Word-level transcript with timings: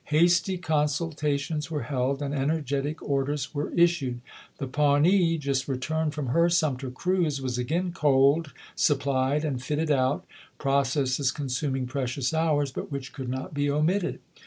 Hasty 0.05 0.57
consultations 0.57 1.69
were 1.69 1.83
held 1.83 2.23
and 2.23 2.33
energetic 2.33 3.03
orders 3.03 3.53
were 3.53 3.69
issued. 3.75 4.21
The 4.57 4.65
Paivnee, 4.67 5.37
just 5.37 5.67
returned 5.67 6.15
from 6.15 6.29
her 6.29 6.49
Sum 6.49 6.75
ter 6.77 6.89
cruise, 6.89 7.39
was 7.39 7.59
again 7.59 7.91
coaled, 7.91 8.51
supplied, 8.75 9.45
and 9.45 9.61
fitted 9.61 9.91
out— 9.91 10.25
processes 10.57 11.29
consuming 11.31 11.85
precious 11.85 12.33
hours, 12.33 12.71
but 12.71 12.91
which 12.91 13.13
could 13.13 13.29
not 13.29 13.53
be 13.53 13.69
omitted. 13.69 14.17